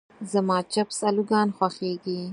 زما 0.31 0.57
چپس 0.73 0.99
الوګان 1.07 1.47
خوښيږي. 1.57 2.21